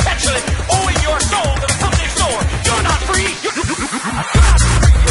[0.00, 0.40] perpetually
[0.72, 2.40] owing oh, your soul to the company store.
[2.64, 3.30] You're not free.
[3.44, 3.54] You're
[4.04, 5.09] not free.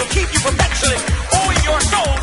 [0.00, 0.96] will keep you perpetually
[1.44, 2.19] on your soul